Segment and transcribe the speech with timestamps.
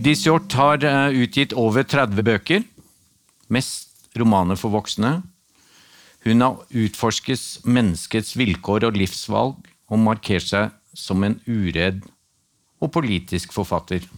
[0.00, 2.62] Vigdis Hjorth har eh, utgitt over 30 bøker,
[3.52, 5.10] mest romaner for voksne.
[6.24, 9.58] Hun har utforsket menneskets vilkår og livsvalg,
[9.92, 12.00] og markert seg som en uredd
[12.80, 14.08] og politisk forfatter.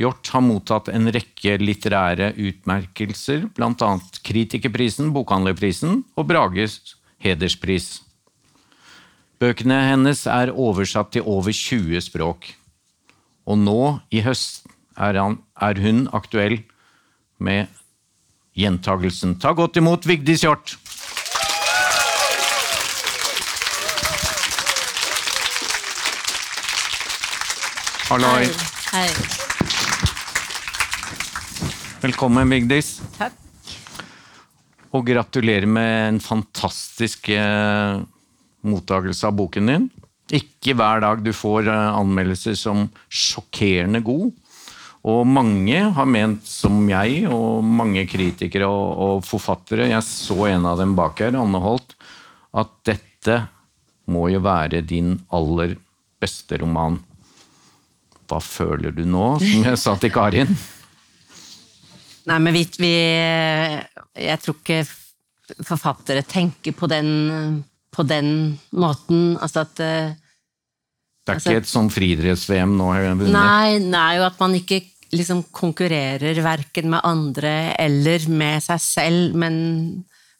[0.00, 3.92] Hjort har mottatt en rekke litterære utmerkelser, bl.a.
[4.24, 6.80] Kritikerprisen, Bokhandlerprisen og Brages
[7.20, 7.98] hederspris.
[9.36, 12.54] Bøkene hennes er oversatt til over 20 språk.
[13.44, 14.64] Og nå, i høst,
[14.96, 16.62] er, han, er hun aktuell
[17.42, 17.68] med
[18.56, 19.36] gjentagelsen.
[19.42, 20.78] Ta godt imot Vigdis Hjort!
[28.04, 28.46] Halloi.
[28.94, 29.08] Hei.
[32.04, 32.98] Velkommen, Vigdis.
[33.16, 33.36] Takk.
[34.94, 38.00] Og gratulerer med en fantastisk eh,
[38.64, 39.88] mottagelse av boken din.
[40.32, 44.32] Ikke hver dag du får eh, anmeldelser som sjokkerende god.
[45.04, 50.64] Og mange har ment, som jeg, og mange kritikere og, og forfattere Jeg så en
[50.70, 51.92] av dem bak her, Anne Holt,
[52.56, 53.42] at dette
[54.08, 55.76] må jo være din aller
[56.20, 56.96] beste roman.
[58.24, 60.56] Hva føler du nå, som jeg sa til Karin?
[62.24, 62.94] Nei, men vi, vi
[64.24, 64.80] Jeg tror ikke
[65.68, 67.60] forfattere tenker på den,
[67.94, 69.34] på den måten.
[69.40, 70.14] Altså at eh,
[71.24, 72.90] Det er ikke et sånn friidretts-VM nå?
[72.98, 73.30] jeg.
[73.34, 74.82] Nei, nei, og at man ikke
[75.14, 79.54] liksom konkurrerer verken med andre eller med seg selv, men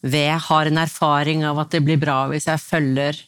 [0.04, 3.22] ved har en erfaring av at det blir bra hvis jeg følger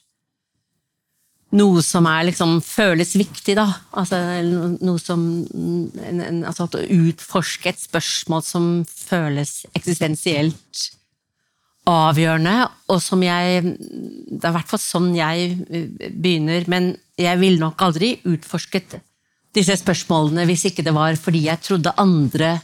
[1.57, 3.67] noe som er liksom føles viktig, da.
[3.97, 5.23] Altså noe som
[5.55, 10.89] en, en, Altså å utforske et spørsmål som føles eksistensielt
[11.87, 12.55] avgjørende,
[12.91, 15.53] og som jeg Det er i hvert fall sånn jeg
[16.13, 18.99] begynner, men jeg ville nok aldri utforsket
[19.57, 22.57] disse spørsmålene hvis ikke det var fordi jeg trodde andre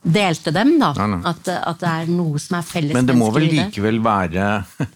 [0.00, 0.92] delte dem, da.
[0.96, 1.20] Nei, nei.
[1.28, 4.50] At, at det er noe som er felles Men det må vel menneskelig likevel være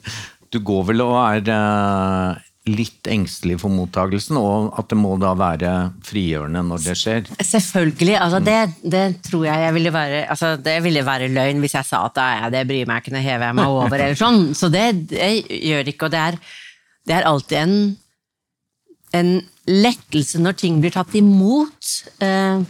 [0.55, 5.35] Du går vel og er eh, litt engstelig for mottagelsen, og at det må da
[5.37, 5.73] være
[6.07, 7.27] frigjørende når det skjer.
[7.37, 8.15] Selvfølgelig.
[8.17, 11.89] altså det, det tror jeg jeg ville være altså Det ville være løgn hvis jeg
[11.91, 13.99] sa at «Nei, det bryr meg ikke, nå hever jeg meg over.
[13.99, 14.55] eller sånn.
[14.57, 16.09] Så det, det gjør ikke.
[16.09, 16.41] Og det er,
[17.05, 17.77] det er alltid en,
[19.21, 19.35] en
[19.69, 21.95] lettelse når ting blir tatt imot.
[22.25, 22.65] Eh,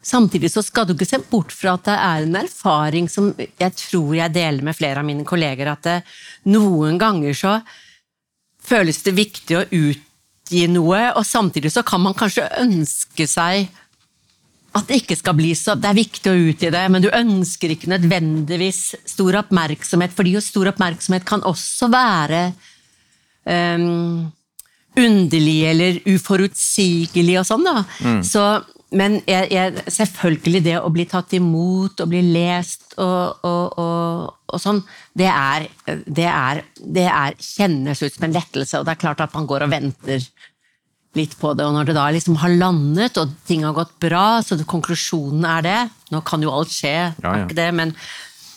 [0.00, 3.80] samtidig så skal du ikke se bort fra at det er en erfaring som jeg
[3.84, 5.98] tror jeg deler med flere av mine kolleger, at det,
[6.48, 7.58] noen ganger så
[8.66, 13.70] føles det viktig å utgi noe, og samtidig så kan man kanskje ønske seg
[14.76, 17.72] at det ikke skal bli så Det er viktig å utgi det, men du ønsker
[17.72, 22.42] ikke nødvendigvis stor oppmerksomhet, fordi jo stor oppmerksomhet kan også være
[23.48, 24.26] um,
[24.96, 27.84] underlig eller uforutsigelig og sånn, da.
[28.24, 28.44] Så,
[28.94, 34.36] men jeg, jeg, selvfølgelig det å bli tatt imot og bli lest og, og, og,
[34.46, 34.78] og sånn,
[35.18, 35.66] det er,
[36.06, 39.48] det, er, det er kjennes ut som en lettelse, og det er klart at man
[39.50, 40.22] går og venter
[41.16, 44.42] litt på det, og når det da liksom har landet og ting har gått bra,
[44.44, 45.78] så det, konklusjonen er det
[46.12, 47.46] Nå kan jo alt skje, Ja, ja.
[47.50, 47.94] det, men,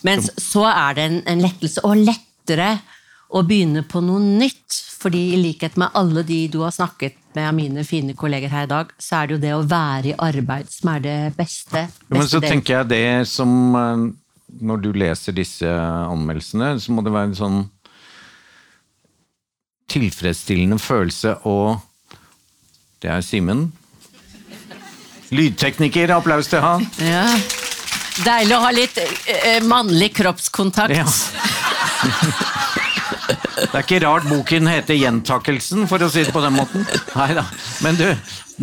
[0.06, 2.76] men så er det en, en lettelse, og lettere
[3.30, 4.78] å begynne på noe nytt.
[5.00, 8.72] Fordi i likhet med alle de du har snakket med mine fine kolleger her i
[8.72, 11.88] dag, så er det jo det å være i arbeid som er det beste.
[12.10, 12.58] Jo, men så delen.
[12.58, 14.08] tenker jeg det som eh,
[14.66, 17.60] Når du leser disse anmeldelsene, så må det være en sånn
[19.90, 21.58] tilfredsstillende følelse å
[23.00, 23.70] Det er Simen.
[25.32, 26.84] Lydtekniker, applaus til han.
[27.00, 27.24] Ja.
[28.26, 30.98] Deilig å ha litt eh, mannlig kroppskontakt.
[30.98, 31.06] Ja.
[33.60, 36.86] Det er ikke rart boken heter 'Gjentakelsen', for å si det på den måten.
[37.16, 37.46] Nei da.
[37.86, 38.08] Men du,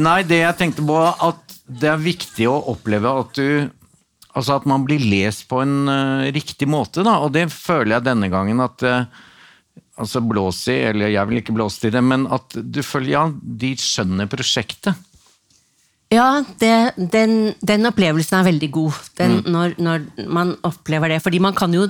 [0.00, 3.48] nei, det jeg tenkte på, at det er viktig å oppleve at du
[4.36, 7.14] Altså at man blir lest på en uh, riktig måte, da.
[7.24, 9.06] Og det føler jeg denne gangen at uh,
[9.96, 13.22] Altså blås i, eller jeg vil ikke blåse i det, men at du føler Ja,
[13.32, 14.92] de skjønner prosjektet.
[16.12, 21.22] Ja, det, den, den opplevelsen er veldig god, den, når, når man opplever det.
[21.24, 21.88] Fordi man kan jo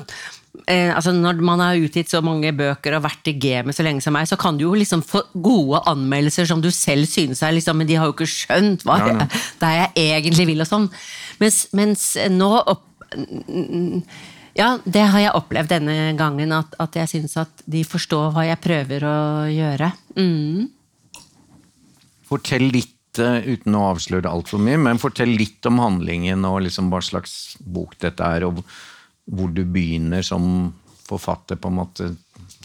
[0.66, 4.04] eh, altså Når man har utgitt så mange bøker og vært i gamet så lenge
[4.04, 7.56] som meg, så kan du jo liksom få gode anmeldelser som du selv synes er
[7.56, 9.28] liksom, Men de har jo ikke skjønt hva Ja, ja.
[9.60, 10.88] det er jeg egentlig vil, og sånn.
[11.42, 12.86] Mens, mens nå opp,
[14.56, 18.46] Ja, det har jeg opplevd denne gangen, at, at jeg syns at de forstår hva
[18.48, 19.16] jeg prøver å
[19.52, 19.90] gjøre.
[20.16, 20.70] Mm.
[22.26, 26.88] Fortell litt, eh, uten å avsløre altfor mye, men fortell litt om handlingen og liksom
[26.90, 28.64] hva slags bok dette er, og
[29.26, 30.73] hvor du begynner som
[31.06, 32.11] forfatter, på en måte,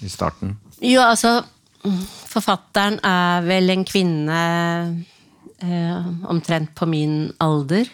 [0.01, 0.55] i starten.
[0.81, 1.41] Jo, altså
[1.81, 4.41] Forfatteren er vel en kvinne
[5.65, 7.89] eh, omtrent på min alder.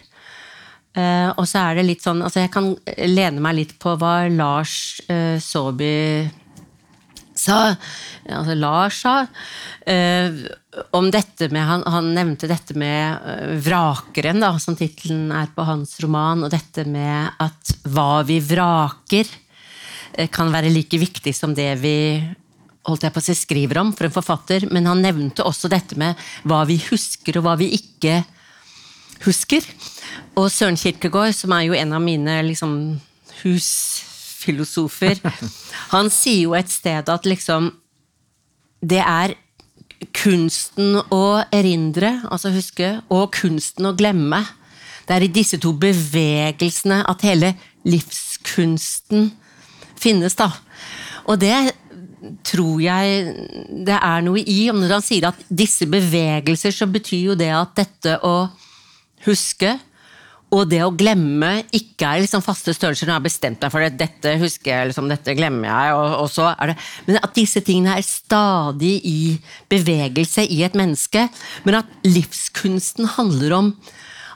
[0.91, 2.73] Eh, og så er det litt sånn Altså, jeg kan
[3.05, 6.25] lene meg litt på hva Lars eh, Saabye
[7.39, 7.75] sa,
[8.25, 9.15] altså Lars sa,
[9.85, 10.33] eh,
[10.93, 15.65] om dette med Han, han nevnte dette med eh, vrakeren, da, som tittelen er på
[15.67, 19.29] hans roman, og dette med at hva vi vraker,
[20.13, 21.97] eh, kan være like viktig som det vi
[22.87, 25.97] holdt jeg på å si skriver om for en forfatter, men han nevnte også dette
[25.99, 26.15] med
[26.47, 28.21] hva vi husker og hva vi ikke
[29.25, 29.65] husker.
[30.37, 32.77] Og Søren Kirkegård, som er jo en av mine liksom,
[34.37, 35.19] husfilosofer,
[35.91, 37.71] han sier jo et sted at liksom
[38.81, 39.33] Det er
[40.13, 44.43] kunsten å erindre, altså huske, og kunsten å glemme.
[45.07, 47.55] Det er i disse to bevegelsene at hele
[47.87, 49.31] livskunsten
[49.97, 50.51] finnes, da.
[51.25, 51.73] Og det
[52.45, 53.33] tror jeg
[53.87, 54.69] det er noe i.
[54.69, 58.51] Når han sier at disse bevegelser, så betyr jo det at dette å
[59.25, 59.79] huske
[60.47, 63.07] og det å glemme ikke er liksom faste størrelser.
[63.07, 65.95] Når jeg har bestemt meg for det, dette husker jeg, liksom, dette glemmer jeg.
[65.97, 66.77] Og, og, så er det,
[67.07, 69.19] Men at disse tingene er stadig i
[69.71, 71.25] bevegelse i et menneske.
[71.67, 73.73] Men at livskunsten handler om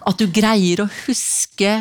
[0.10, 1.78] at du greier å huske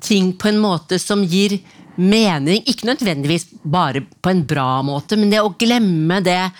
[0.00, 1.58] ting på en måte som gir
[1.98, 2.62] mening.
[2.64, 6.54] Ikke nødvendigvis bare på en bra måte, men det å glemme det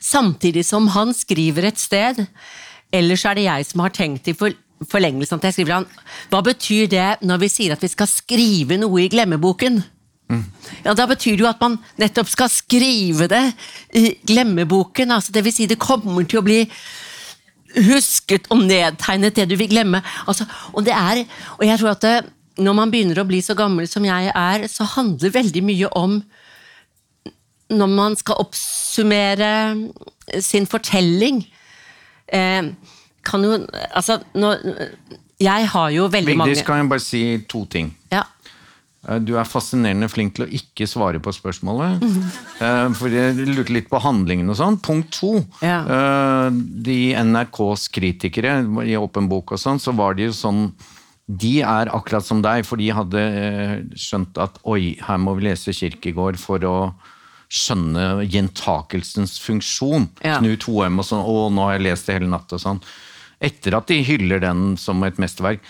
[0.00, 2.24] samtidig som han skriver et sted.
[2.94, 4.54] Ellers er det jeg som har tenkt i for
[4.90, 5.88] forlengelsen til jeg skriver han,
[6.32, 9.82] Hva betyr det når vi sier at vi skal skrive noe i glemmeboken?
[10.32, 10.44] Mm.
[10.84, 13.44] Ja, Da betyr det jo at man nettopp skal skrive det
[13.94, 15.10] i glemmeboken.
[15.10, 16.62] altså det vil si det kommer til å bli
[17.74, 20.02] husket og nedtegnet det du vil glemme.
[20.28, 21.24] Altså, og, det er,
[21.58, 22.16] og jeg tror at det,
[22.62, 26.20] når man begynner å bli så gammel som jeg er, så handler veldig mye om
[27.74, 29.50] når man skal oppsummere
[30.44, 31.42] sin fortelling.
[32.28, 32.70] Eh,
[33.24, 33.56] kan jo
[33.90, 34.54] Altså, nå
[35.40, 37.90] Jeg har jo veldig Vigdis, mange Vigdis, kan jeg bare si to ting?
[38.12, 38.22] Ja.
[39.08, 42.02] Eh, du er fascinerende flink til å ikke svare på spørsmålet.
[42.04, 42.96] Mm.
[42.96, 44.80] For jeg lurte litt på handlingen og sånn.
[44.84, 45.36] Punkt to.
[45.64, 45.82] Ja.
[45.84, 50.68] Eh, de NRKs kritikere i Åpen bok og sånn, så var de jo sånn
[51.24, 53.20] De er akkurat som deg, for de hadde
[53.96, 56.76] skjønt at oi, her må vi lese Kirkegård for å
[57.48, 60.10] skjønne gjentakelsens funksjon.
[60.20, 60.36] Ja.
[60.42, 61.24] Knut Hoem og sånn.
[61.24, 62.82] Å, nå har jeg lest det hele natt og sånn
[63.42, 65.64] etter at de hyller den som et mesterverk.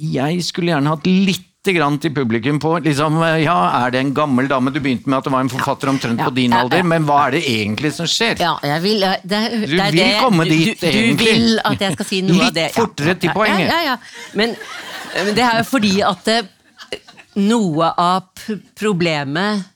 [0.00, 4.46] Jeg skulle gjerne hatt litt grann til publikum på liksom, ja, Er det en gammel
[4.48, 4.72] dame?
[4.72, 7.04] Du begynte med at det var en forfatter omtrent ja, på din ja, alder, men
[7.08, 8.40] hva er det egentlig som skjer?
[8.40, 11.18] Ja, jeg vil, det, det, du vil det, komme dit, du, egentlig.
[11.18, 12.64] Du vil at jeg skal si noe litt av det.
[12.70, 13.68] Litt fortere til poenget.
[13.68, 13.98] Ja, ja,
[14.40, 14.56] Men,
[15.18, 16.32] men, det er jo fordi at
[17.40, 18.48] noe av
[18.80, 19.68] problemet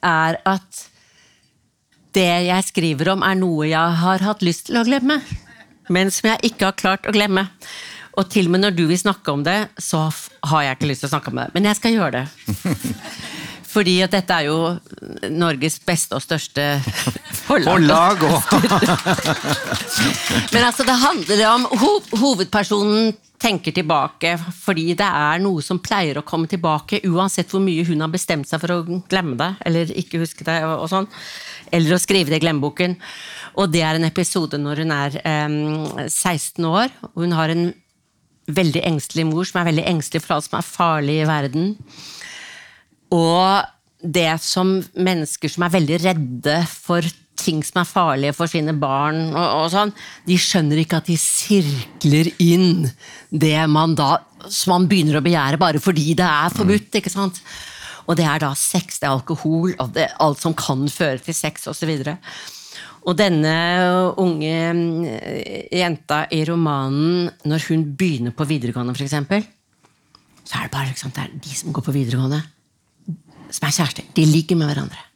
[0.00, 0.86] er at
[2.14, 5.20] det jeg skriver om, er noe jeg har hatt lyst til å glemme
[5.90, 7.48] men som jeg ikke har klart å glemme.
[8.18, 10.08] Og til og med når du vil snakke om det, så
[10.50, 11.50] har jeg ikke lyst til å snakke om det.
[11.54, 12.24] Men jeg skal gjøre det.
[13.70, 14.56] Fordi at dette er jo
[15.30, 16.64] Norges beste og største
[17.46, 18.24] forlag.
[20.54, 26.18] Men altså, det handler om ho Hovedpersonen tenker tilbake fordi det er noe som pleier
[26.20, 29.92] å komme tilbake, uansett hvor mye hun har bestemt seg for å glemme det, eller
[30.02, 31.08] ikke huske det, og, og sånn.
[31.72, 32.98] Eller å skrive det i glemmeboken.
[33.58, 36.92] Og det er en episode når hun er um, 16 år.
[37.10, 37.70] og Hun har en
[38.50, 41.72] veldig engstelig mor som er veldig engstelig for alt som er farlig i verden.
[43.14, 43.66] Og
[44.00, 47.04] det som mennesker som er veldig redde for
[47.40, 49.92] ting som er farlige for sine barn, og, og sånn,
[50.28, 52.84] de skjønner ikke at de sirkler inn
[53.30, 57.00] det man da som man begynner å begjære bare fordi det er forbudt.
[57.00, 57.40] ikke sant?
[58.06, 61.36] Og det er da sex, det er alkohol, og det, alt som kan føre til
[61.36, 61.92] sex osv.
[62.00, 62.32] Og,
[63.00, 63.54] og denne
[64.20, 64.54] unge
[65.08, 69.16] eh, jenta i romanen, når hun begynner på videregående f.eks.,
[70.50, 72.40] så er det bare liksom, det er de som går på videregående,
[73.54, 74.08] som er kjærester.
[74.16, 75.06] De ligger med hverandre.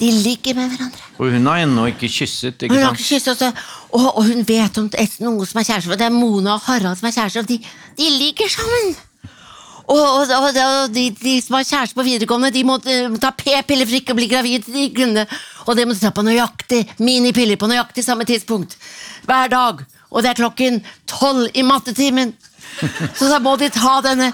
[0.00, 1.04] De ligger med hverandre.
[1.18, 2.56] Og hun har ennå ikke kysset?
[2.58, 2.88] ikke hun sant?
[2.88, 3.52] Har ikke kysset, også,
[3.92, 6.00] og, og, hun vet om et, noen som er kjærester.
[6.00, 7.60] Det er Mona og Harald som er kjærester, og de,
[8.00, 8.94] de ligger sammen!
[9.92, 13.88] Og, og, og de, de, som har kjæreste på videregående, de må uh, ta p-piller
[13.88, 14.66] for ikke å bli gravid.
[14.70, 15.26] De kunne,
[15.66, 18.76] og det må du ta på nøyaktig minipiller på nøyaktig samme tidspunkt.
[19.28, 19.84] Hver dag.
[20.12, 22.34] Og det er klokken tolv i mattetimen!
[23.18, 24.32] Så da må de ta denne.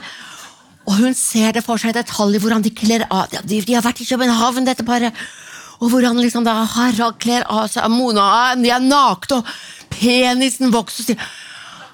[0.89, 3.29] Og hun ser det for seg i detalj hvordan de kler av.
[3.45, 5.17] De, de har vært i København, dette paret.
[5.79, 11.19] Og hvordan liksom da Harald kler av seg Mona, de er nakne, og penisen vokser.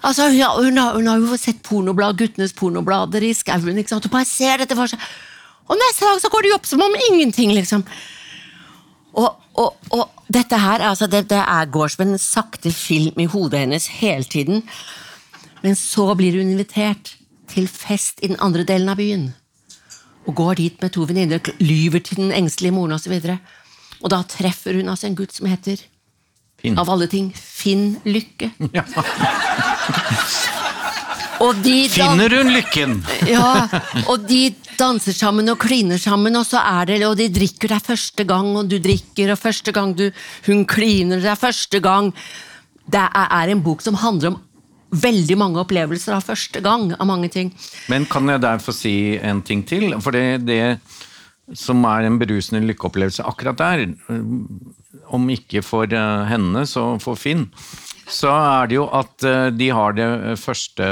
[0.04, 3.78] Altså, hun, hun, har, hun har jo sett pornoblad, guttenes pornoblader i skauen.
[3.80, 4.06] ikke sant?
[4.06, 5.04] Hun bare ser dette for seg.
[5.64, 7.84] Og neste dag så går jo opp som om ingenting, liksom.
[9.14, 9.30] Og,
[9.61, 13.61] og, og dette her, altså det, det er, går som en sakte film i hodet
[13.64, 14.62] hennes hele tiden.
[15.62, 17.14] Men så blir hun invitert
[17.49, 19.28] til fest i den andre delen av byen.
[20.26, 23.12] Og går dit med to venninner, lyver til den engstelige moren osv.
[23.12, 23.38] Og, så
[24.02, 25.76] og da treffer hun altså en gutt som heter
[26.64, 26.78] Finn.
[26.80, 28.50] Av alle ting Finn Lykke.
[30.54, 30.63] Dan-
[31.94, 32.96] Finner hun lykken?
[33.28, 33.66] ja,
[34.10, 37.78] og de danser sammen og kliner sammen, og så er det, og de drikker det
[37.78, 40.08] er første gang, og du drikker, og første gang du,
[40.48, 42.12] hun kliner, det er første gang.
[42.84, 44.40] Det er, en bok som handler om
[44.94, 47.50] veldig mange opplevelser av første gang, av mange ting.
[47.90, 49.94] Men kan jeg der få si en ting til?
[50.04, 50.78] For det, det
[51.58, 53.86] som er en berusende lykkeopplevelse akkurat der,
[55.14, 57.48] om ikke for eh, henne, så for Finn,
[58.11, 60.08] så er det jo at eh, de har det
[60.40, 60.87] første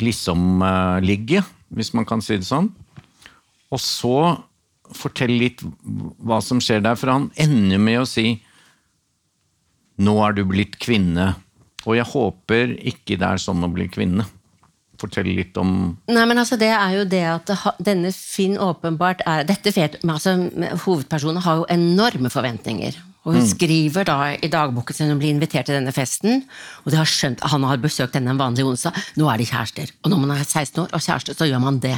[0.00, 2.70] liksom-ligget, hvis man kan si det sånn.
[3.74, 4.16] Og så
[4.94, 5.62] fortell litt
[6.22, 8.38] hva som skjer der, for han ender med å si
[10.02, 11.34] nå er du blitt kvinne,
[11.84, 14.26] og jeg håper ikke det er sånn å bli kvinne.
[14.98, 17.50] Fortell litt om Nei, men altså Det er jo det at
[17.82, 20.36] denne Finn åpenbart er Dette vet, altså,
[20.84, 22.94] Hovedpersonen har jo enorme forventninger.
[23.24, 26.42] Og Hun skriver da i dagboken sin hun blir invitert til denne festen.
[26.84, 28.92] Og de har skjønt, Han har besøkt henne en vanlig onsdag.
[29.16, 29.92] Nå er de kjærester.
[30.04, 31.96] Og når man er 16 år og kjæreste, så gjør man det.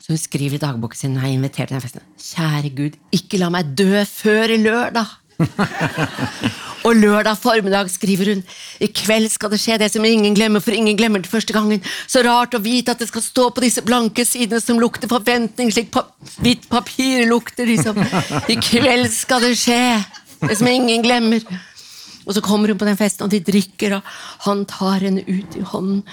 [0.00, 2.06] Så hun skriver i dagboken sin hun er invitert til denne festen.
[2.16, 5.16] Kjære Gud, ikke la meg dø før lørdag.
[6.86, 8.42] Og lørdag formiddag skriver hun
[8.80, 11.82] I kveld skal det skje det som ingen glemmer, for ingen glemmer det første gangen.
[12.08, 15.72] Så rart å vite at det skal stå på disse blanke sidene som lukter forventning,
[15.72, 16.06] slik pa
[16.40, 18.00] hvitt papir lukter, liksom.
[18.48, 19.80] I kveld skal det skje
[20.46, 21.44] det som ingen glemmer.
[22.24, 24.14] Og så kommer hun på den festen, og de drikker, og
[24.46, 26.04] han tar henne ut i hånden.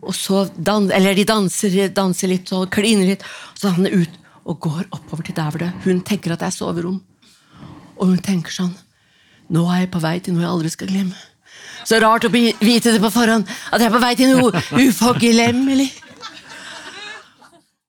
[0.00, 3.88] Og så dan eller de danser, danser litt og kliner litt, og så er han
[3.92, 4.16] ut
[4.48, 7.02] og går oppover til der hvor det hun tenker at det er soverom.
[8.00, 8.72] Og hun tenker sånn
[9.50, 11.18] Nå er jeg på vei til noe jeg aldri skal glemme.
[11.88, 15.88] Så rart å vite det på forhånd, at jeg er på vei til noe uforglemmelig.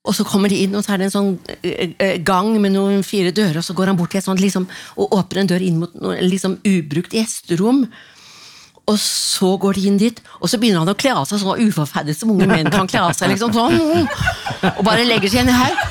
[0.01, 1.27] Og så kommer de inn, og så er det en sånn
[1.62, 4.41] eh, eh, gang med noen fire dører, og så går han bort til et sånt
[4.41, 4.65] liksom,
[4.98, 7.84] og åpner en dør inn mot noe liksom ubrukt gjesterom.
[8.89, 11.53] Og så går de inn dit, og så begynner han å kle av seg så
[11.53, 13.30] uforferdet som unge menn kan kle av seg.
[13.30, 13.77] liksom sånn,
[14.74, 15.86] Og bare legger seg i haug.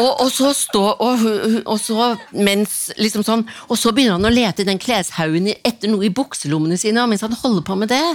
[0.00, 1.24] Og, og så stå, og,
[1.66, 5.92] og så mens liksom sånn, og så begynner han å lete i den kleshaugen etter
[5.92, 8.06] noe i bukselommene sine, og mens han holder på med det,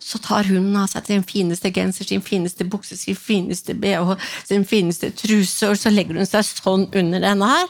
[0.00, 4.14] så tar hun av seg sin fineste genser, sin fineste bukse, sin fineste bh,
[4.48, 7.68] sin fineste truse, og så legger hun seg sånn under denne her.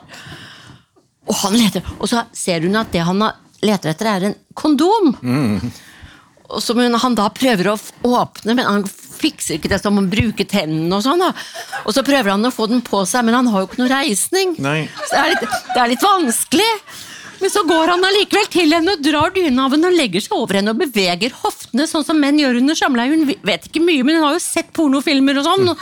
[1.30, 3.24] Og han leter, og så ser hun at det han
[3.64, 5.14] leter etter, er en kondom.
[6.50, 7.76] Og som hun, han da prøver å
[8.10, 8.86] åpne, men han
[9.20, 11.22] fikser ikke det som å bruke tennene og sånn.
[11.22, 11.30] da.
[11.84, 13.92] Og så prøver han å få den på seg, men han har jo ikke noe
[13.92, 14.56] reisning.
[14.62, 14.82] Nei.
[15.04, 16.70] Så det er, litt, det er litt vanskelig.
[17.40, 20.36] Men så går han allikevel til henne og drar dyna av henne og legger seg
[20.36, 23.14] over henne og beveger hoftene, sånn som menn gjør under samleie.
[23.14, 25.72] Hun vet ikke mye, men hun har jo sett pornofilmer og sånn.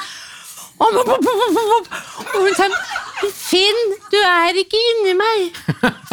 [0.78, 0.94] Og
[2.38, 2.76] hun sier
[3.34, 3.80] Finn,
[4.12, 5.56] du er ikke inni meg.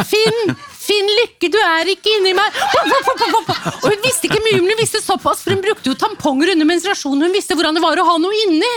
[0.09, 0.55] Finn,
[0.85, 2.59] Finn Lykke, du er ikke inni meg.
[3.81, 6.69] Og hun visste ikke mye, men hun visste såpass, for hun brukte jo tamponger under
[6.69, 7.25] menstruasjonen.
[7.27, 8.71] Hun visste hvordan det var å ha noe inni.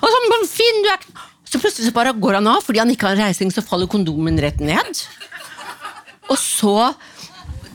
[0.00, 1.28] Og så, Finn, du er ikke...
[1.52, 4.38] Så plutselig så bare går han av, fordi han ikke har reising, så faller kondomen
[4.40, 5.02] rett ned.
[6.32, 6.94] Og så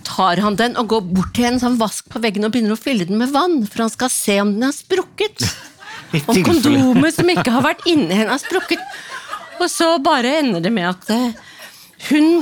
[0.08, 2.80] tar han den og går bort til en sånn vask på veggen og begynner å
[2.80, 5.46] fylle den med vann, for han skal se om den har sprukket.
[6.32, 8.80] Om kondomet som ikke har vært inni henne, har sprukket.
[9.60, 11.34] Og så bare ender det med at eh,
[12.08, 12.38] hun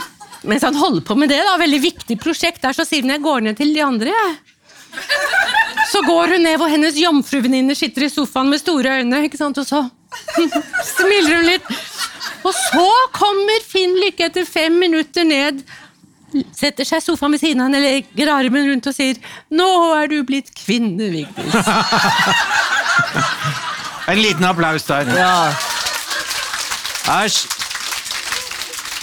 [0.46, 3.24] Mens han holder på med det, da, veldig viktig prosjekt der, så sier hun jeg
[3.24, 4.14] går ned til de andre.
[4.14, 4.36] jeg.
[5.92, 9.58] Så går hun ned hvor hennes jomfruvenninner sitter i sofaen med store øyne, ikke sant?
[9.58, 9.84] og så
[10.96, 11.72] smiler hun litt.
[12.46, 15.64] Og så kommer Finn Lykke etter fem minutter ned,
[16.56, 19.16] setter seg i sofaen ved siden av henne, legger armen rundt og sier
[19.50, 21.70] 'Nå er du blitt kvinne, Vigdis'.
[24.08, 25.08] En liten applaus der.
[27.10, 27.65] Æsj.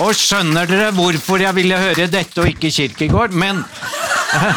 [0.03, 3.35] Og skjønner dere hvorfor jeg ville høre dette og ikke Kirkegård?
[3.39, 3.61] Men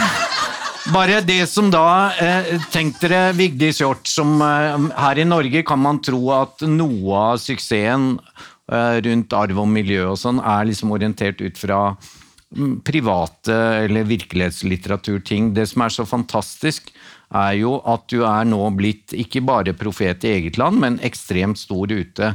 [0.95, 1.85] bare det som da
[2.17, 7.19] eh, Tenk dere Vigdis Hjorth, som eh, her i Norge kan man tro at noe
[7.19, 12.79] av suksessen eh, rundt arv og miljø og sånn er liksom orientert ut fra mm,
[12.87, 15.53] private eller virkelighetslitteraturting.
[15.53, 16.89] Det som er så fantastisk,
[17.35, 21.61] er jo at du er nå blitt ikke bare profet i eget land, men ekstremt
[21.61, 22.33] stor ute.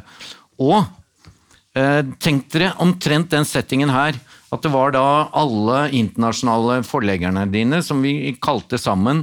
[0.63, 0.85] Og
[1.73, 4.17] tenk dere omtrent den settingen her.
[4.51, 9.23] At det var da alle internasjonale forleggerne dine som vi kalte sammen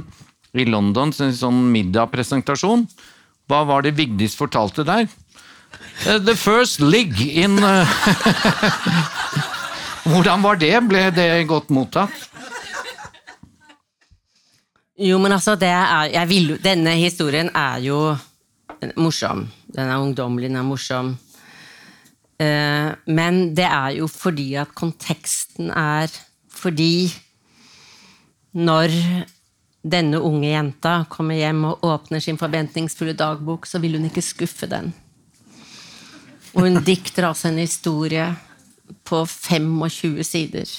[0.56, 2.86] i London til en sånn middagpresentasjon.
[3.48, 5.08] Hva var det Vigdis fortalte der?
[6.06, 7.88] Uh, the first lig in uh...
[10.08, 10.72] Hvordan var det?
[10.88, 12.12] Ble det godt mottatt?
[14.98, 17.98] Jo, men altså, er, vil, denne historien er jo
[18.98, 19.44] morsom.
[19.68, 21.12] Den er ungdommelig, den er morsom.
[22.38, 26.12] Uh, men det er jo fordi at konteksten er
[26.54, 27.10] fordi
[28.58, 28.94] når
[29.88, 34.68] denne unge jenta kommer hjem og åpner sin forventningsfulle dagbok, så vil hun ikke skuffe
[34.70, 34.92] den.
[36.54, 38.26] Og hun dikter altså en historie
[39.04, 40.70] på 25 sider.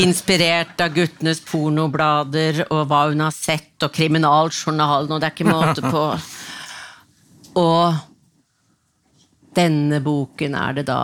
[0.00, 5.50] Inspirert av guttenes pornoblader og hva hun har sett, og kriminaljournalen, og det er ikke
[5.50, 6.04] måte på.
[7.62, 8.02] Og
[9.56, 11.00] denne boken er det da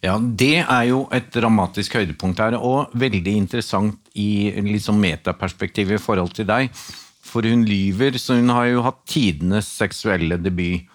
[0.00, 6.00] ja, Det er jo et dramatisk høydepunkt her, og veldig interessant i liksom metaperspektiv i
[6.00, 6.70] forhold til deg.
[7.20, 10.88] For hun lyver, så hun har jo hatt tidenes seksuelle debut.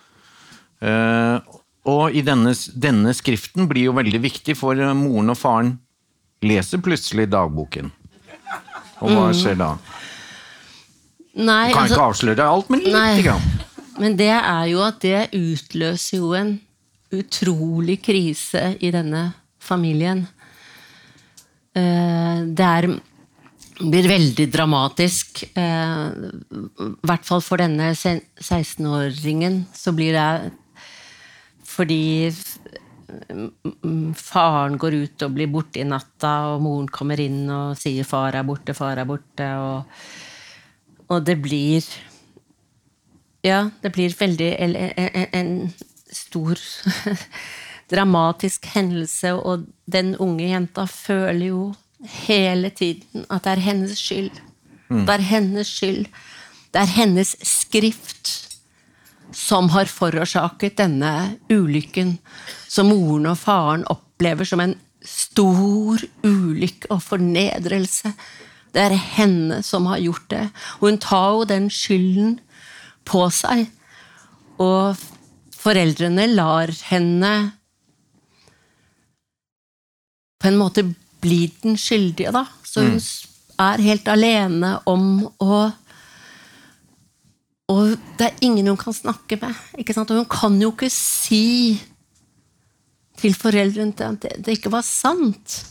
[0.82, 1.38] Uh,
[1.86, 5.76] og i denne, denne, skriften blir jo veldig viktig, for moren og faren
[6.46, 7.94] leser plutselig dagboken.
[9.04, 9.38] Og hva mm.
[9.38, 9.70] skjer da?
[11.36, 13.50] Nei, du kan altså, ikke avsløre alt, men lite grann.
[14.02, 16.56] Men det er jo at det utløser jo en
[17.14, 19.28] utrolig krise i denne
[19.62, 20.26] familien.
[21.76, 22.88] Eh, det er,
[23.82, 25.44] blir veldig dramatisk.
[25.54, 30.54] Eh, I hvert fall for denne 16-åringen så blir det
[31.76, 32.30] fordi
[34.16, 38.36] faren går ut og blir borte i natta, og moren kommer inn og sier 'far
[38.36, 39.86] er borte, far er borte', og,
[41.10, 41.84] og det blir
[43.46, 44.76] Ja, det blir veldig en,
[45.34, 45.74] en
[46.16, 46.60] stor
[47.92, 51.66] dramatisk hendelse, og den unge jenta føler jo
[52.26, 54.42] hele tiden at det er hennes skyld.
[54.90, 55.06] Mm.
[55.06, 56.06] Det er hennes skyld.
[56.74, 58.34] Det er hennes skrift
[59.36, 61.12] som har forårsaket denne
[61.52, 62.18] ulykken,
[62.68, 64.76] som moren og faren opplever som en
[65.06, 68.14] stor ulykke og fornedrelse.
[68.76, 70.46] Det er henne som har gjort det.
[70.80, 72.40] Og hun tar jo den skylden
[73.08, 73.68] på seg.
[74.60, 75.00] Og
[75.66, 77.34] foreldrene lar henne
[80.42, 80.86] på en måte
[81.24, 82.46] bli den skyldige, da.
[82.64, 83.10] Så hun mm.
[83.66, 85.66] er helt alene om å
[87.66, 89.56] Og det er ingen hun kan snakke med.
[89.82, 90.12] ikke sant?
[90.14, 91.80] Og hun kan jo ikke si
[93.18, 95.64] til foreldrene at det, det ikke var sant.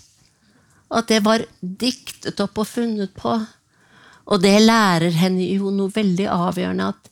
[0.90, 3.36] At det var diktet opp og funnet på.
[4.26, 7.10] Og det lærer henne jo noe veldig avgjørende, at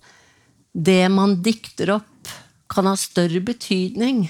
[0.72, 2.11] det man dikter opp,
[2.74, 4.24] kan ha større betydning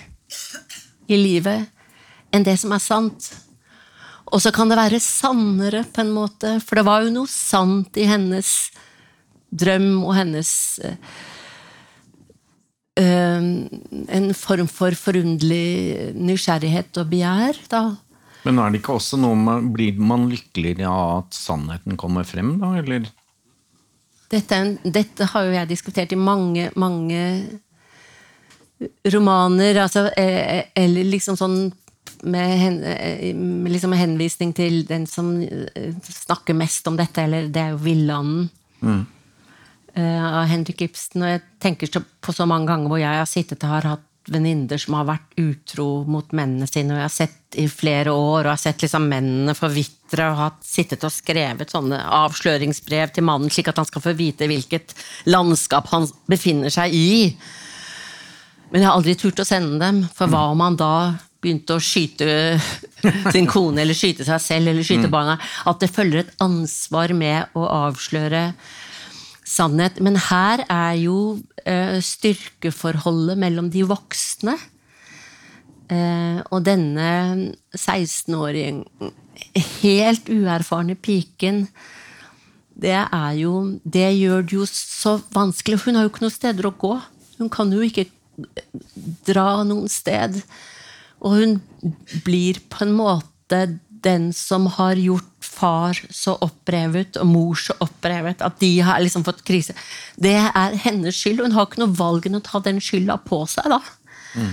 [1.10, 1.68] i livet
[2.32, 3.32] enn det som er sant.
[4.32, 7.98] Og så kan det være sannere, på en måte, for det var jo noe sant
[8.00, 8.70] i hennes
[9.52, 10.52] drøm og hennes
[12.96, 13.50] øh,
[14.12, 17.82] En form for forunderlig nysgjerrighet og begjær, da.
[18.44, 22.56] Men er det ikke også noe man, Blir man lykkeligere av at sannheten kommer frem,
[22.60, 23.08] da, eller?
[24.32, 27.20] Dette, dette har jo jeg diskutert i mange, mange
[29.14, 31.56] romaner, altså, eh, eh, eller liksom sånn
[32.22, 32.76] med, hen,
[33.62, 35.32] med liksom henvisning til den som
[36.06, 38.48] snakker mest om dette, eller det er jo 'Villanden'
[38.80, 39.02] mm.
[39.98, 41.22] av Henrik Ibsen.
[41.22, 44.78] Og jeg tenker på så mange ganger hvor jeg har sittet og har hatt venninner
[44.78, 48.52] som har vært utro mot mennene sine, og jeg har sett i flere år, og
[48.52, 53.72] har sett liksom mennene forvitre, og har sittet og skrevet sånne avsløringsbrev til mannen, slik
[53.72, 54.94] at han skal få vite hvilket
[55.30, 57.12] landskap han befinner seg i.
[58.72, 60.94] Men jeg har aldri turt å sende dem, for hva om han da
[61.42, 62.56] begynte å skyte
[63.34, 65.12] sin kone, eller skyte seg selv, eller skyte mm.
[65.12, 65.36] barna?
[65.68, 68.46] At det følger et ansvar med å avsløre
[69.52, 70.00] sannhet.
[70.00, 77.10] Men her er jo uh, styrkeforholdet mellom de voksne uh, og denne
[77.76, 78.86] 16-åringen,
[79.82, 81.66] helt uerfarne piken.
[82.72, 85.82] Det er jo Det gjør det jo så vanskelig.
[85.84, 86.96] Hun har jo ikke noen steder å gå.
[87.36, 88.08] Hun kan jo ikke
[89.26, 90.40] dra noen sted.
[91.22, 91.56] Og hun
[92.26, 93.64] blir på en måte
[94.02, 99.24] den som har gjort far så opprevet og mor så opprevet at de har liksom
[99.26, 99.76] fått krise.
[100.16, 101.42] Det er hennes skyld.
[101.44, 103.70] Hun har ikke noe valg enn å ta den skylda på seg.
[103.70, 103.80] da.
[104.34, 104.52] Mm.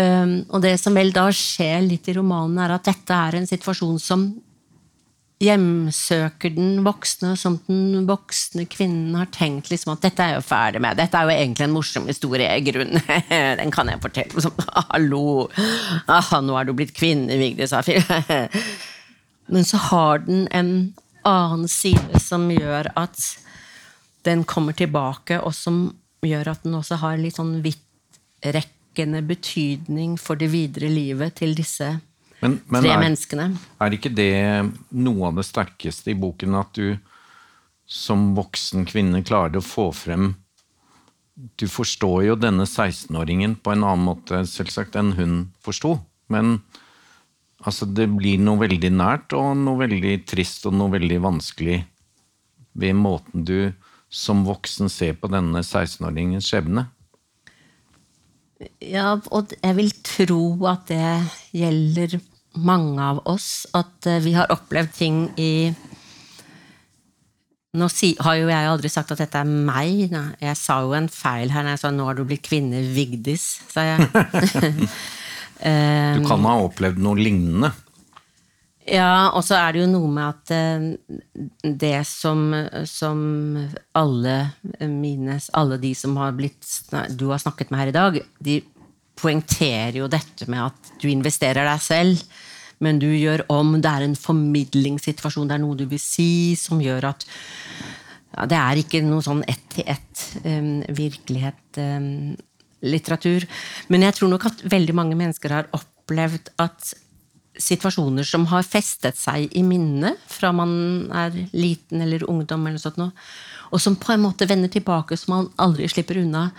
[0.00, 3.48] Um, og det som vel da skjer litt i romanen, er at dette er en
[3.48, 4.28] situasjon som
[5.40, 10.82] hjemsøker den voksne, som den voksne kvinnen har tenkt liksom at dette er jo ferdig
[10.84, 10.98] med.
[11.00, 12.48] Dette er jo egentlig en morsom historie.
[12.50, 13.00] i grunnen.
[13.60, 14.42] Den kan jeg fortelle.
[14.44, 14.56] Som,
[14.90, 15.48] Hallo!
[16.06, 18.04] Ah, nå er du blitt kvinne, Vigdis Afir.
[19.52, 20.92] Men så har den en
[21.26, 23.18] annen side som gjør at
[24.28, 25.88] den kommer tilbake, og som
[26.26, 31.94] gjør at den også har litt sånn vidtrekkende betydning for det videre livet til disse
[32.40, 33.46] Men, men tre er, menneskene.
[33.84, 34.32] er ikke det
[34.96, 36.96] noe av det sterkeste i boken, at du
[37.90, 40.34] som voksen kvinne klarer å få frem
[41.58, 45.94] Du forstår jo denne 16-åringen på en annen måte selvsagt enn hun forsto.
[46.30, 46.58] Men
[47.64, 51.80] altså, det blir noe veldig nært og noe veldig trist og noe veldig vanskelig
[52.80, 53.72] ved måten du
[54.10, 56.86] som voksen ser på denne 16-åringens skjebne.
[58.84, 61.12] Ja, og jeg vil tro at det
[61.56, 62.18] gjelder
[62.58, 63.66] mange av oss.
[63.76, 65.52] At eh, vi har opplevd ting i
[67.70, 70.08] Nå si, har jo jeg aldri sagt at dette er meg.
[70.10, 70.24] da.
[70.42, 73.60] Jeg sa jo en feil her når jeg sa 'nå har du blitt kvinne Vigdis',
[73.70, 74.08] sa jeg.
[75.60, 77.68] Du kan ha opplevd noe lignende.
[78.88, 80.86] Ja, og så er det jo noe med at eh,
[81.84, 82.48] det som,
[82.88, 83.20] som
[83.92, 84.36] alle
[84.80, 86.64] mine Alle de som har blitt
[87.12, 88.56] du har snakket med her i dag, de
[89.20, 92.22] poengterer jo dette med at du investerer deg selv,
[92.80, 93.76] men du gjør om.
[93.80, 97.26] Det er en formidlingssituasjon, det er noe du vil si, som gjør at
[98.30, 102.36] ja, Det er ikke noe sånn ett-til-ett um, virkelighet um.
[102.80, 106.94] Men jeg tror nok at veldig mange mennesker har opplevd at
[107.60, 110.72] situasjoner som har festet seg i minnet fra man
[111.12, 113.12] er liten eller ungdom, eller sånt noe,
[113.70, 116.50] og som på en måte vender tilbake som man aldri slipper unna,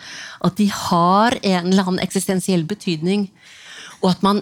[0.44, 3.28] at de har en eller annen eksistensiell betydning,
[4.02, 4.42] og at man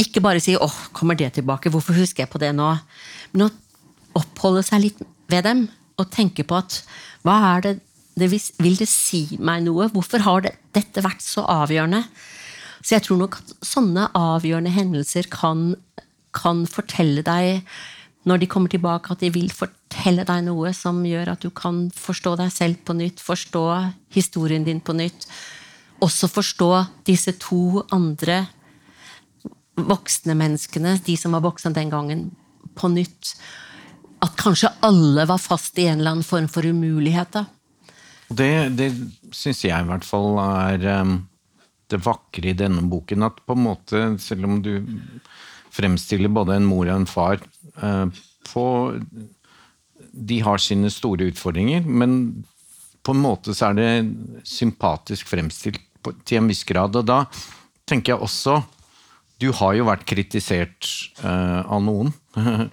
[0.00, 2.78] ikke bare sier 'åh, kommer det tilbake', hvorfor husker jeg på det nå?
[3.32, 3.50] Men å
[4.14, 6.82] oppholde seg litt ved dem, og tenke på at
[7.22, 7.74] hva er det,
[8.18, 9.88] det vil, vil det si meg noe?
[9.88, 12.04] Hvorfor har det, dette vært så avgjørende?
[12.82, 15.74] Så jeg tror nok at sånne avgjørende hendelser kan,
[16.36, 17.62] kan fortelle deg,
[18.24, 21.86] når de kommer tilbake, at de vil fortelle deg noe som gjør at du kan
[21.92, 23.64] forstå deg selv på nytt, forstå
[24.16, 25.26] historien din på nytt.
[26.04, 26.70] Også forstå
[27.06, 28.46] disse to andre
[29.76, 32.24] voksne menneskene, de som var voksne den gangen,
[32.74, 33.34] på nytt.
[34.24, 37.36] At kanskje alle var fast i en eller annen form for umulighet.
[37.36, 37.44] da.
[38.28, 38.90] Det, det
[39.36, 41.18] syns jeg i hvert fall er um,
[41.92, 43.26] det vakre i denne boken.
[43.26, 44.78] At på en måte, selv om du
[45.74, 47.42] fremstiller både en mor og en far
[47.82, 48.06] uh,
[48.46, 48.66] på
[50.14, 52.44] De har sine store utfordringer, men
[53.04, 55.82] på en måte så er det sympatisk fremstilt
[56.24, 56.94] til en viss grad.
[56.96, 57.24] Og da
[57.88, 58.60] tenker jeg også
[59.42, 60.88] du har jo vært kritisert
[61.24, 62.12] eh, av noen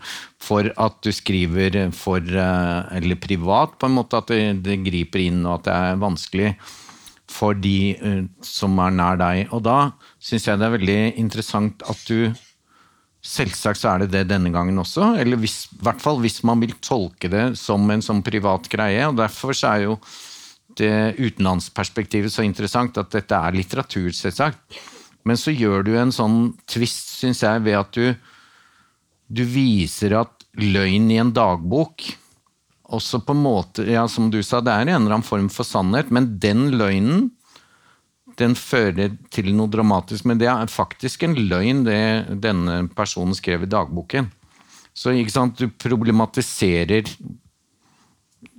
[0.48, 5.42] for at du skriver for eh, Eller privat, på en måte, at det, griper inn
[5.46, 6.54] og at det er vanskelig
[7.32, 9.50] for de eh, som er nær deg.
[9.56, 9.80] Og da
[10.22, 12.32] syns jeg det er veldig interessant at du
[13.22, 16.62] Selvsagt så er det det denne gangen også, eller hvis, i hvert fall hvis man
[16.64, 19.04] vil tolke det som en sånn privat greie.
[19.06, 19.98] og Derfor så er jo
[20.80, 24.80] det utenlandsperspektivet så interessant, at dette er litteratur, selvsagt.
[25.28, 28.16] Men så gjør du en sånn twist, syns jeg, ved at du,
[29.30, 32.08] du viser at løgn i en dagbok
[32.92, 35.68] også på en måte, ja, som du sa, det er en eller annen form for
[35.68, 37.30] sannhet, men den løgnen
[38.40, 40.28] den fører til noe dramatisk.
[40.30, 42.02] Men det er faktisk en løgn, det
[42.44, 44.32] denne personen skrev i dagboken.
[44.94, 47.08] Så ikke sant, du problematiserer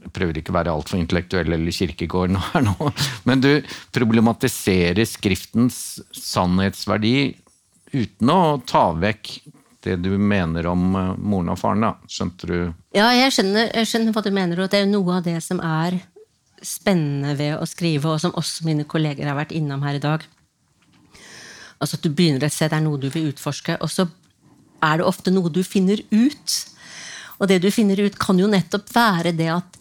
[0.02, 2.90] jeg prøver ikke å være altfor intellektuell eller kirkegård her nå,
[3.28, 3.50] men du
[3.94, 5.76] problematiserer skriftens
[6.10, 7.14] sannhetsverdi
[7.92, 9.30] uten å ta vekk
[9.82, 11.82] det du mener om eh, moren og faren.
[11.82, 11.92] da.
[12.06, 12.56] Skjønte du?
[12.94, 15.58] Ja, jeg skjønner, jeg skjønner hva du mener, og det er noe av det som
[15.58, 15.98] er
[16.62, 20.26] spennende ved å skrive, og som også mine kolleger har vært innom her i dag.
[21.82, 24.06] Altså at Du begynner et sted, det er noe du vil utforske, og så
[24.82, 26.58] er det ofte noe du finner ut.
[27.40, 29.80] Og det du finner ut, kan jo nettopp være det at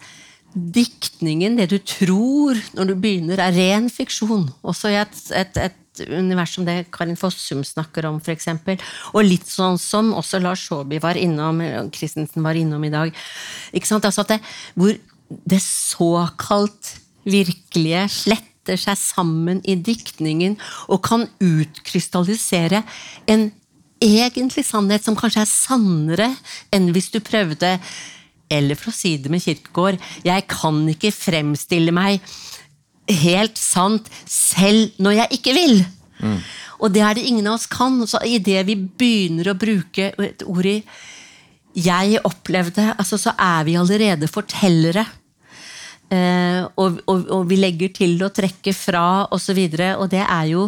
[0.52, 4.50] diktningen, det du tror når du begynner, er ren fiksjon.
[4.68, 5.78] Også i et, et, et
[6.10, 8.50] univers som det Karin Fossum snakker om, f.eks.
[9.14, 11.62] Og litt sånn som også Lars Saabye var innom,
[11.96, 13.14] Christensen var innom i dag.
[13.72, 14.08] Ikke sant?
[14.10, 14.42] Altså det,
[14.76, 14.98] hvor
[15.46, 16.96] det såkalt
[17.28, 22.84] virkelige sletter seg sammen i diktningen og kan utkrystallisere
[23.32, 23.50] en
[24.02, 26.30] egentlig sannhet som kanskje er sannere
[26.74, 27.78] enn hvis du prøvde
[28.52, 29.96] Eller for å si det med Kirkegård,
[30.28, 32.20] jeg kan ikke fremstille meg
[33.08, 35.78] helt sant selv når jeg ikke vil.
[36.84, 37.96] Og det er det ingen av oss kan.
[38.04, 40.84] Så idet vi begynner å bruke et ord i
[41.72, 45.06] 'jeg opplevde', altså, så er vi allerede fortellere.
[46.12, 49.58] Eh, og, og, og vi legger til å trekke fra osv.
[49.58, 50.68] Og, så og det er jo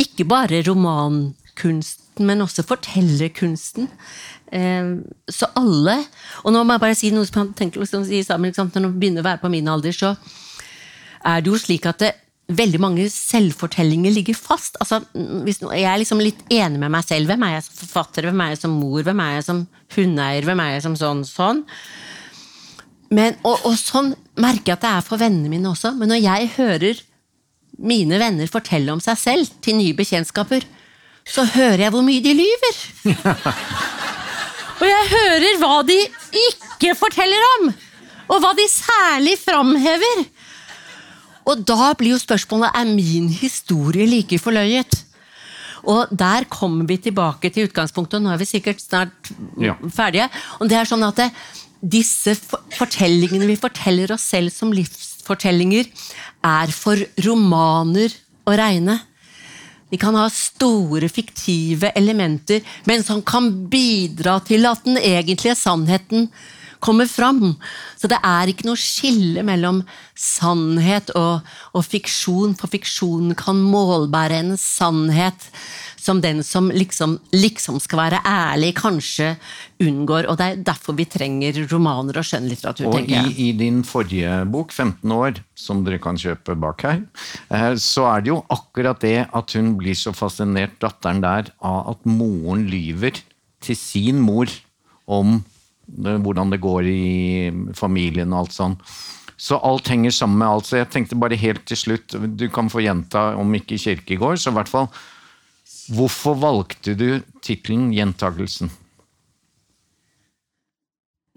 [0.00, 3.90] ikke bare romankunsten, men også fortellerkunsten.
[4.52, 4.94] Eh,
[5.28, 5.98] så alle
[6.40, 8.94] Og nå må jeg bare si noe som han tenker liksom, si sammen, Når man
[8.96, 10.14] begynner å være på min alder, så
[11.26, 12.14] er det jo slik at det,
[12.48, 14.78] veldig mange selvfortellinger ligger fast.
[14.80, 17.28] Altså, jeg er liksom litt enig med meg selv.
[17.28, 18.28] Hvem er jeg som forfatter?
[18.28, 19.02] Hvem er jeg som mor?
[19.04, 19.64] Hvem er jeg som
[19.96, 20.46] hundeeier?
[20.48, 21.60] Hvem er jeg som sånn sånn?
[23.14, 25.94] Men, og, og, sånn merker jeg at det er for vennene mine også.
[25.96, 27.04] Men når jeg hører
[27.78, 30.66] mine venner fortelle om seg selv til nye bekjentskaper,
[31.28, 32.80] så hører jeg hvor mye de lyver.
[34.80, 35.98] og jeg hører hva de
[36.48, 37.70] ikke forteller om,
[38.28, 40.24] og hva de særlig framhever.
[41.48, 45.04] Og da blir jo spørsmålet er min historie like forløyet.
[45.88, 49.30] Og der kommer vi tilbake til utgangspunktet, og nå er vi sikkert snart
[49.62, 49.76] ja.
[49.94, 50.26] ferdige.
[50.58, 51.28] Og det er sånn at det,
[51.80, 52.34] disse
[52.74, 55.86] fortellingene vi forteller oss selv som livsfortellinger,
[56.44, 58.14] er for romaner
[58.48, 58.98] å regne.
[59.88, 66.28] De kan ha store, fiktive elementer, men som kan bidra til at den egentlige sannheten
[66.80, 67.56] kommer fram.
[67.98, 69.82] Så det er ikke noe skille mellom
[70.18, 75.50] sannhet og, og fiksjon, for fiksjonen kan målbære en sannhet
[76.08, 79.34] som den som liksom, liksom, skal være ærlig, kanskje
[79.84, 80.28] unngår.
[80.30, 83.10] Og det er derfor vi trenger romaner og skjønnlitteratur, og.
[83.10, 87.02] I, I din forrige bok, 15 år, som dere kan kjøpe bak her,
[87.52, 91.92] eh, så er det jo akkurat det at hun blir så fascinert, datteren der, av
[91.92, 93.20] at moren lyver
[93.64, 94.48] til sin mor
[95.08, 95.40] om
[95.96, 97.04] hvordan det går i
[97.76, 98.76] familien og alt sånn.
[99.38, 100.66] Så alt henger sammen med alt.
[100.66, 104.52] Så jeg tenkte bare helt til slutt, du kan få gjenta om ikke Kirkegård, så
[104.52, 104.90] i hvert fall
[105.88, 108.68] Hvorfor valgte du tittelen 'Gjentagelsen'?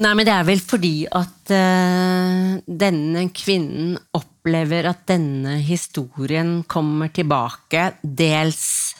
[0.02, 7.14] Nei, men Det er vel fordi at uh, denne kvinnen opplever at denne historien kommer
[7.14, 8.96] tilbake, dels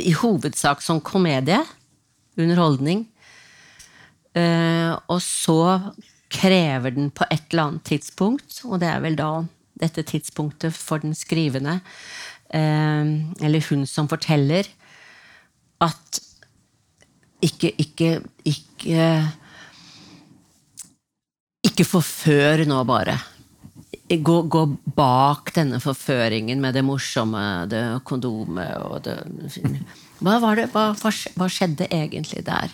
[0.00, 1.60] i hovedsak som komedie,
[2.40, 3.06] underholdning,
[4.34, 5.62] og så
[6.32, 9.30] krever den på et eller annet tidspunkt, og det er vel da
[9.82, 11.78] dette tidspunktet for den skrivende,
[12.54, 14.68] uh, eller hun som forteller,
[15.82, 16.20] at
[17.42, 19.06] ikke Ikke Ikke,
[21.64, 23.16] ikke forfør nå, bare.
[24.12, 24.62] Gå, gå,
[24.94, 29.16] bak denne forføringen med det morsomme, det kondomet og det
[30.22, 32.72] hva, det, hva, hva, skjedde egentlig der?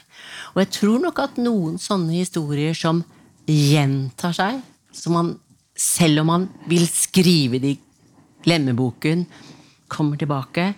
[0.54, 3.02] Og jeg tror nok at noen sånne historier som
[3.48, 4.60] gjentar seg,
[4.92, 5.34] som man,
[5.72, 7.80] selv om man vil skrive det i
[8.44, 9.24] glemmeboken,
[9.88, 10.72] kommer tilbake,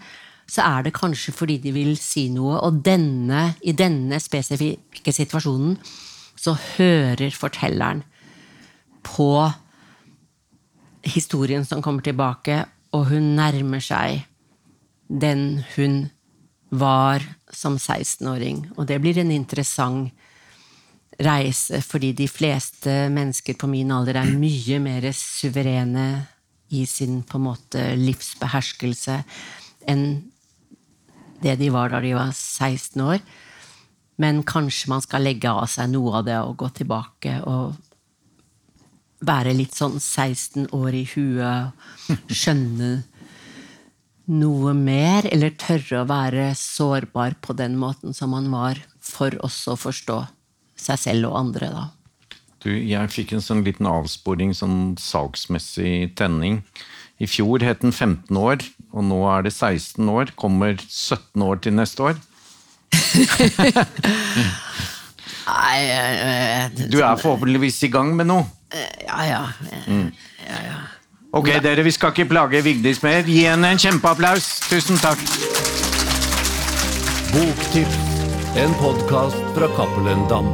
[0.50, 2.58] så er det kanskje fordi de vil si noe.
[2.62, 5.76] Og denne, i denne spesifikke situasjonen
[6.40, 8.04] så hører fortelleren
[9.06, 9.50] på
[11.06, 14.24] historien som kommer tilbake, og hun nærmer seg
[15.10, 16.10] den hun
[16.70, 18.64] var som 16-åring.
[18.78, 20.10] Og det blir en interessant
[21.20, 26.08] reise, fordi de fleste mennesker på min alder er mye mer suverene
[26.70, 29.18] i sin på en måte livsbeherskelse
[29.90, 30.04] enn
[31.42, 33.20] det de var da de var 16 år.
[34.20, 37.78] Men kanskje man skal legge av seg noe av det og gå tilbake og
[39.24, 41.72] være litt sånn 16 år i huet,
[42.28, 42.92] skjønne
[44.30, 49.74] noe mer, eller tørre å være sårbar på den måten som man var, for også
[49.74, 50.18] å forstå
[50.80, 51.88] seg selv og andre, da.
[52.60, 56.60] Du, jeg fikk en sånn liten avsporing, sånn salgsmessig tenning.
[57.20, 58.60] I fjor het den 15 år,
[58.92, 60.32] og nå er det 16 år.
[60.40, 62.20] Kommer 17 år til neste år.
[65.50, 65.80] Nei
[66.92, 68.44] Du er forhåpentligvis i gang med noe?
[68.72, 69.42] Ja, ja.
[69.88, 70.12] Mm.
[70.44, 70.79] ja, ja.
[71.32, 73.22] Ok, dere, vi skal ikke plage Vigdis mer.
[73.22, 74.48] Gi henne en kjempeapplaus.
[74.66, 75.22] Tusen takk.
[77.30, 78.02] Boktips,
[78.58, 80.50] en podkast fra Cappelen Dam.